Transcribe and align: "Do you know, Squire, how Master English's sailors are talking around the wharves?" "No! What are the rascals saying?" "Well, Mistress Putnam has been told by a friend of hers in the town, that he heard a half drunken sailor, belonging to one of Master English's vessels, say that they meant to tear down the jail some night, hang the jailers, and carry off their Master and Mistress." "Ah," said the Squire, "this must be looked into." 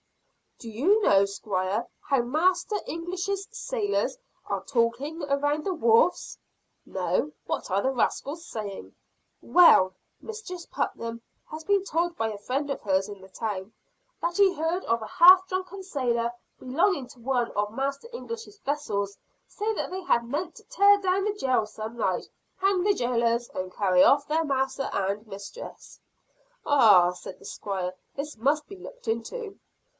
"Do 0.57 0.69
you 0.69 1.01
know, 1.03 1.25
Squire, 1.25 1.87
how 2.01 2.21
Master 2.21 2.75
English's 2.87 3.47
sailors 3.51 4.17
are 4.45 4.63
talking 4.63 5.23
around 5.23 5.63
the 5.63 5.73
wharves?" 5.73 6.37
"No! 6.85 7.31
What 7.45 7.69
are 7.71 7.81
the 7.81 7.91
rascals 7.91 8.45
saying?" 8.45 8.95
"Well, 9.41 9.95
Mistress 10.19 10.67
Putnam 10.67 11.21
has 11.49 11.63
been 11.63 11.83
told 11.83 12.15
by 12.15 12.29
a 12.31 12.37
friend 12.37 12.69
of 12.69 12.81
hers 12.81 13.09
in 13.09 13.21
the 13.21 13.29
town, 13.29 13.73
that 14.21 14.37
he 14.37 14.53
heard 14.53 14.83
a 14.85 15.05
half 15.05 15.47
drunken 15.47 15.81
sailor, 15.83 16.31
belonging 16.59 17.07
to 17.09 17.19
one 17.19 17.51
of 17.51 17.71
Master 17.71 18.07
English's 18.13 18.59
vessels, 18.59 19.17
say 19.47 19.71
that 19.73 19.89
they 19.91 20.03
meant 20.21 20.55
to 20.55 20.63
tear 20.63 20.97
down 20.99 21.25
the 21.25 21.33
jail 21.33 21.65
some 21.65 21.97
night, 21.97 22.25
hang 22.57 22.83
the 22.83 22.93
jailers, 22.93 23.49
and 23.49 23.73
carry 23.73 24.03
off 24.03 24.27
their 24.27 24.43
Master 24.45 24.89
and 24.93 25.27
Mistress." 25.27 25.99
"Ah," 26.65 27.11
said 27.13 27.37
the 27.39 27.45
Squire, 27.45 27.93
"this 28.15 28.37
must 28.37 28.67
be 28.67 28.75
looked 28.77 29.07
into." 29.07 29.59